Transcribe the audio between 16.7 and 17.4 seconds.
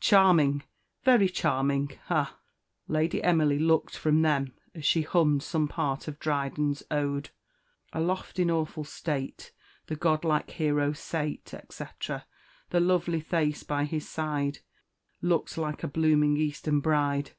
bride."